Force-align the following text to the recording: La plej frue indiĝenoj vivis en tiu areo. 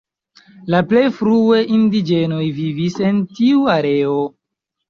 La 0.73 0.79
plej 0.93 1.03
frue 1.17 1.59
indiĝenoj 1.77 2.41
vivis 2.63 2.99
en 3.11 3.23
tiu 3.41 3.71
areo. 3.79 4.19